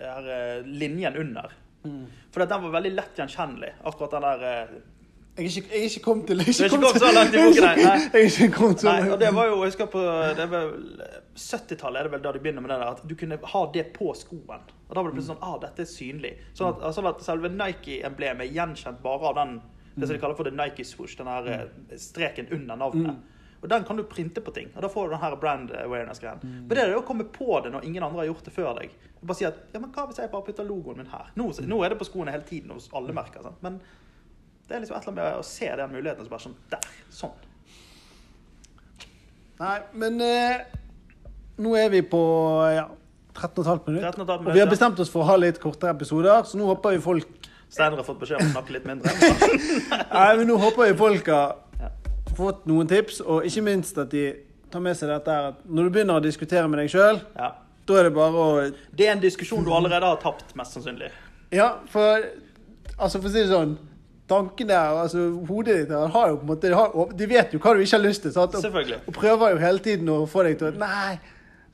her 0.00 0.62
linjen 0.66 1.16
under. 1.16 1.54
Mm. 1.84 2.06
For 2.30 2.44
den 2.44 2.62
var 2.62 2.74
veldig 2.78 2.92
lett 2.94 3.18
gjenkjennelig. 3.18 3.72
Akkurat 3.88 4.18
den 4.18 4.26
der 4.28 4.74
Jeg 5.38 5.46
er 5.46 5.56
ikke, 5.56 5.70
jeg 5.70 5.80
er 5.80 5.88
ikke 5.88 6.02
kommet 6.04 6.26
til 6.26 6.40
jeg 6.42 6.46
Du 6.46 6.62
er 6.62 6.66
ikke 6.66 6.76
kommet 6.76 7.00
så 7.00 7.10
langt 7.14 7.34
i 7.34 7.40
boken, 7.40 7.64
nei. 7.64 7.84
Nei. 7.86 7.98
Jeg 8.12 8.20
er 8.20 8.26
ikke 8.28 8.56
kommet 8.56 8.82
så 8.82 8.88
Nei, 8.90 9.10
og 9.14 9.20
det 9.22 9.30
var 9.36 9.46
jo, 9.46 9.56
jeg 9.62 9.70
husker 9.70 9.90
på 9.92 10.02
det 10.36 10.46
vel 10.50 10.72
70-tallet 11.40 12.00
er 12.00 12.08
det 12.08 12.12
vel 12.16 12.22
da 12.24 12.32
de 12.34 12.42
begynner 12.42 12.64
med 12.64 12.72
det 12.74 12.78
der, 12.82 12.96
at 12.98 13.02
du 13.06 13.14
kunne 13.16 13.38
ha 13.52 13.62
det 13.74 13.84
på 13.96 14.12
skoen. 14.18 14.64
Og 14.88 14.94
da 14.94 15.00
var 15.00 15.08
det 15.08 15.16
plutselig 15.16 15.30
sånn, 15.30 15.44
ah, 15.46 15.56
dette 15.62 15.84
er 15.86 15.88
synlig. 15.88 16.32
Sånn 16.58 16.74
at, 16.74 16.82
sånn 16.96 17.08
at 17.08 17.22
selve 17.24 17.50
Nike-emblemet 17.54 18.48
er 18.48 18.56
gjenkjent 18.58 19.00
bare 19.04 19.30
av 19.30 19.38
den, 19.38 19.54
det 19.94 20.08
som 20.08 20.16
de 20.16 20.20
kaller 20.22 20.38
for 20.38 20.50
the 20.50 20.54
Nike 20.54 20.84
swoosh, 20.84 21.14
den 21.20 21.30
her 21.30 21.46
eh, 21.54 21.94
streken 22.00 22.50
under 22.56 22.82
navnet. 22.82 23.22
Og 23.60 23.68
den 23.68 23.84
kan 23.84 23.98
du 23.98 24.04
printe 24.08 24.40
på 24.40 24.52
ting, 24.56 24.70
og 24.74 24.82
da 24.82 24.88
får 24.88 25.08
du 25.08 25.14
den 25.14 25.20
her 25.20 25.34
brand 25.36 25.72
awareness-greien. 25.76 26.40
Men 26.42 26.70
det 26.72 26.80
er 26.80 26.92
det 26.92 27.00
å 27.00 27.04
komme 27.06 27.26
på 27.28 27.58
det 27.64 27.72
når 27.74 27.84
ingen 27.88 28.04
andre 28.06 28.22
har 28.22 28.30
gjort 28.30 28.46
det 28.48 28.54
før 28.56 28.70
deg. 28.80 28.94
Bare 29.20 29.36
si 29.36 29.44
at, 29.44 29.58
ja, 29.74 29.80
men 29.82 29.92
hva 29.92 30.06
hvis 30.08 30.20
jeg 30.22 30.32
bare 30.32 30.46
putter 30.46 30.64
logoen 30.64 31.02
min 31.02 31.10
her? 31.12 31.28
Nå, 31.36 31.50
nå 31.68 31.80
er 31.84 31.92
det 31.92 31.98
på 32.00 32.08
skoene 32.08 32.32
hele 32.32 32.46
tiden 32.48 32.72
hos 32.72 32.88
alle 32.96 33.12
merker, 33.16 33.44
sant? 33.44 33.60
Men 33.64 33.76
det 34.70 34.76
er 34.76 34.82
liksom 34.84 34.96
et 34.96 35.02
eller 35.08 35.12
annet 35.12 35.24
med 35.34 35.38
å 35.40 35.46
se 35.46 35.68
den 35.80 35.90
muligheten, 35.90 36.24
så 36.26 36.30
bare 36.30 36.44
sånn, 36.44 36.52
der, 36.70 36.84
sånn. 37.10 37.32
Nei, 39.60 39.76
men 40.00 40.20
eh, 40.24 40.60
nå 41.60 41.72
er 41.76 41.90
vi 41.92 42.00
på 42.06 42.20
ja, 42.72 42.86
13,5 43.36 43.88
minutter. 43.90 44.14
13,5 44.14 44.46
Og 44.46 44.54
vi 44.54 44.62
har 44.62 44.70
bestemt 44.70 45.00
oss 45.02 45.10
for 45.12 45.24
å 45.24 45.28
ha 45.32 45.36
litt 45.40 45.58
kortere 45.60 45.92
episoder, 45.96 46.46
så 46.48 46.60
nå 46.60 46.68
håper 46.70 46.96
vi 46.96 47.02
folk 47.04 47.36
Steinar 47.70 48.00
har 48.00 48.06
fått 48.06 48.18
beskjed 48.22 48.40
om 48.42 48.48
å 48.48 48.54
snakke 48.56 48.72
litt 48.74 48.86
mindre. 48.88 49.12
Nei, 50.16 50.30
men 50.40 50.48
nå 50.50 50.56
håper 50.58 50.88
vi 50.90 50.94
folk 50.98 51.28
har 51.30 51.52
Ja. 51.78 51.90
fått 52.34 52.64
noen 52.66 52.88
tips, 52.90 53.20
og 53.22 53.44
ikke 53.46 53.62
minst 53.62 53.98
at 54.02 54.10
de 54.10 54.24
tar 54.70 54.82
med 54.82 54.96
seg 54.98 55.10
dette 55.12 55.34
her 55.36 55.52
når 55.66 55.86
du 55.86 55.92
begynner 55.94 56.18
å 56.18 56.24
diskutere 56.24 56.66
med 56.70 56.82
deg 56.82 56.90
sjøl, 56.94 57.20
Ja. 57.38 57.52
da 57.86 57.98
er 58.00 58.08
det 58.08 58.14
bare 58.16 58.42
å 58.46 58.48
Det 58.94 59.06
er 59.06 59.12
en 59.12 59.22
diskusjon 59.22 59.62
du 59.66 59.70
allerede 59.74 60.02
har 60.06 60.18
tapt, 60.22 60.50
mest 60.58 60.74
sannsynlig. 60.78 61.10
Ja, 61.54 61.76
for 61.90 62.26
Altså, 63.00 63.16
for 63.22 63.30
å 63.30 63.32
si 63.32 63.38
det 63.40 63.48
sånn 63.48 63.78
Tanken 64.30 64.70
der, 64.70 64.94
altså 65.02 65.26
hodet 65.48 65.80
ditt 65.82 65.90
har 66.14 66.30
jo 66.30 66.38
på 66.38 66.46
en 66.46 66.52
måte 66.52 66.70
har, 66.76 67.12
De 67.18 67.28
vet 67.28 67.52
jo 67.54 67.58
hva 67.58 67.74
du 67.74 67.82
ikke 67.82 67.96
har 67.98 68.04
lyst 68.04 68.22
til, 68.22 68.32
sant? 68.34 68.54
Og, 68.54 68.94
og 69.02 69.14
prøver 69.16 69.56
jo 69.56 69.60
hele 69.62 69.82
tiden 69.82 70.10
å 70.14 70.22
få 70.30 70.46
deg 70.46 70.58
til 70.60 70.70
å 70.70 70.72
Nei. 70.84 71.18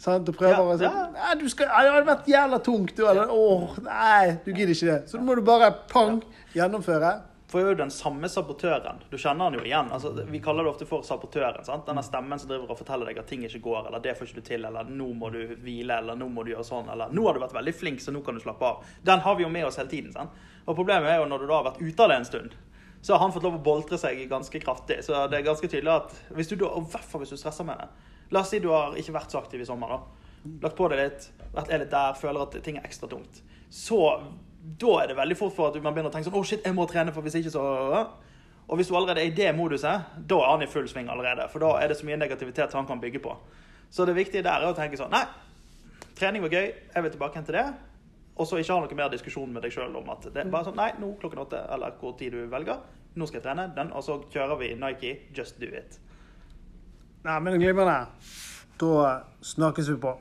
Sant? 0.01 0.29
Og 0.29 0.37
prøver 0.37 0.57
Ja, 0.57 0.77
si 0.77 0.85
ja. 0.85 1.05
Nei, 1.15 1.35
du 1.41 1.47
skal, 1.53 1.71
det 1.71 1.93
hadde 1.93 2.09
vært 2.09 2.27
jævla 2.29 2.59
tungt. 2.65 2.93
Du, 2.97 3.05
eller, 3.09 3.31
åh, 3.33 3.79
nei, 3.87 4.37
du 4.45 4.51
gidder 4.53 4.75
ikke 4.75 4.91
det. 4.91 4.99
Så 5.09 5.17
da 5.21 5.25
må 5.25 5.37
du 5.39 5.43
bare 5.45 5.71
pang, 5.93 6.19
gjennomføre. 6.57 7.13
For 7.57 7.65
er 7.65 7.71
jo 7.73 7.77
den 7.79 7.91
samme 7.91 8.29
sabotøren. 8.29 8.99
Du 9.09 9.15
kjenner 9.17 9.47
han 9.47 9.55
jo 9.57 9.63
igjen. 9.65 9.87
Altså, 9.89 10.11
vi 10.29 10.41
kaller 10.45 10.67
det 10.67 10.71
ofte 10.75 10.85
for 10.85 11.05
sabotøren. 11.09 11.65
sant? 11.65 11.87
Denne 11.87 12.03
stemmen 12.05 12.37
som 12.39 12.51
driver 12.51 12.75
og 12.75 12.77
forteller 12.77 13.09
deg 13.09 13.21
at 13.23 13.31
ting 13.31 13.47
ikke 13.47 13.63
går, 13.65 13.87
eller 13.89 14.03
det 14.05 14.13
får 14.19 14.29
ikke 14.29 14.43
du 14.43 14.45
til, 14.45 14.67
eller 14.69 14.91
nå 14.93 15.07
må 15.17 15.31
du 15.33 15.39
hvile, 15.65 15.97
eller 15.97 16.19
nå 16.21 16.29
må 16.29 16.45
du 16.45 16.51
gjøre 16.53 16.67
sånn, 16.69 16.91
eller 16.93 17.15
nå 17.17 17.25
har 17.25 17.33
du 17.33 17.41
vært 17.41 17.57
veldig 17.57 17.73
flink, 17.73 18.05
så 18.05 18.13
nå 18.13 18.21
kan 18.27 18.37
du 18.37 18.45
slappe 18.45 18.69
av. 18.69 18.85
Den 19.09 19.25
har 19.25 19.39
vi 19.41 19.47
jo 19.47 19.49
med 19.55 19.65
oss 19.65 19.81
hele 19.81 19.89
tiden. 19.89 20.13
sant? 20.13 20.37
Og 20.67 20.77
problemet 20.77 21.15
er 21.15 21.23
jo 21.23 21.31
når 21.31 21.47
du 21.47 21.47
da 21.47 21.57
har 21.57 21.67
vært 21.71 21.81
ute 21.81 22.05
av 22.05 22.13
det 22.13 22.21
en 22.21 22.29
stund, 22.29 22.61
så 23.01 23.17
har 23.17 23.25
han 23.25 23.33
fått 23.33 23.49
lov 23.49 23.57
å 23.57 23.65
boltre 23.73 23.97
seg 24.05 24.21
ganske 24.29 24.61
kraftig. 24.61 25.01
Så 25.09 25.25
det 25.33 25.41
er 25.41 25.49
ganske 25.49 25.73
tydelig 25.73 25.95
at 25.95 26.13
hvis 26.37 26.53
du 26.53 26.59
da, 26.61 26.75
og 26.77 26.93
hvert 26.93 27.09
fall 27.09 27.25
hvis 27.25 27.33
du 27.33 27.41
stresser 27.41 27.65
med 27.65 27.81
det 27.81 27.89
La 28.35 28.43
oss 28.45 28.53
si 28.53 28.61
du 28.61 28.69
har 28.75 29.01
ikke 29.01 29.17
vært 29.17 29.33
så 29.33 29.41
aktiv 29.41 29.65
i 29.65 29.71
sommer, 29.71 29.97
da. 29.97 30.53
Lagt 30.67 30.77
på 30.77 30.93
deg 30.93 31.01
litt, 31.01 31.31
vært 31.55 31.73
litt 31.73 31.93
der, 31.93 32.17
føler 32.21 32.45
at 32.45 32.61
ting 32.67 32.77
er 32.77 32.85
ekstra 32.85 33.09
tungt. 33.09 33.41
Så 33.73 34.01
da 34.67 34.93
er 35.03 35.11
det 35.11 35.17
veldig 35.17 35.37
fort 35.39 35.55
for 35.55 35.71
at 35.71 35.77
man 35.83 35.95
begynner 35.95 36.11
å 36.11 36.15
tenke 36.15 36.27
sånn 36.27 36.39
Å, 36.39 36.45
shit, 36.47 36.65
jeg 36.67 36.75
må 36.75 36.87
trene, 36.91 37.13
for 37.15 37.23
hvis 37.23 37.39
ikke 37.39 37.53
så 37.55 37.63
Og 38.67 38.79
hvis 38.79 38.89
du 38.91 38.97
allerede 38.99 39.23
er 39.23 39.31
i 39.31 39.35
det 39.35 39.53
moduset, 39.55 40.09
da 40.27 40.39
er 40.43 40.49
han 40.51 40.65
i 40.65 40.67
full 40.67 40.89
sving 40.91 41.07
allerede. 41.13 41.45
For 41.53 41.63
da 41.63 41.77
er 41.79 41.93
det 41.93 42.01
så 42.01 42.07
mye 42.09 42.19
negativitet 42.19 42.73
han 42.75 42.87
kan 42.89 42.99
bygge 42.99 43.21
på. 43.23 43.37
Så 43.95 44.05
det 44.09 44.17
viktige 44.17 44.43
der 44.43 44.65
er 44.65 44.73
å 44.73 44.75
tenke 44.75 44.99
sånn 44.99 45.15
Nei, 45.15 45.23
trening 46.19 46.43
var 46.43 46.51
gøy, 46.51 46.73
jeg 46.95 47.05
vil 47.05 47.15
tilbake 47.15 47.45
til 47.47 47.61
det. 47.61 47.67
Og 48.37 48.49
så 48.49 48.59
ikke 48.59 48.75
ha 48.75 48.83
noe 48.83 48.99
mer 48.99 49.13
diskusjon 49.13 49.53
med 49.55 49.63
deg 49.65 49.73
sjøl 49.73 49.95
om 49.97 50.11
at 50.13 50.27
det 50.35 50.43
er 50.43 50.51
bare 50.51 50.67
sånn 50.67 50.77
Nei, 50.81 50.91
nå 50.99 51.13
klokken 51.21 51.45
åtte, 51.47 51.63
eller 51.73 51.95
hvor 52.01 52.17
tid 52.19 52.35
du 52.35 52.43
velger. 52.51 52.83
Nå 53.17 53.31
skal 53.31 53.39
jeg 53.39 53.47
trene, 53.47 53.71
den, 53.77 53.95
og 53.97 54.03
så 54.05 54.19
kjører 54.35 54.59
vi 54.61 54.75
Nike 54.77 55.15
Just 55.37 55.63
Do 55.63 55.71
It. 55.71 56.01
Nei, 57.25 57.39
men 57.41 57.57
glimrende. 57.63 58.11
Da 58.83 59.23
snakkes 59.55 59.95
vi 59.95 59.97
på. 60.03 60.13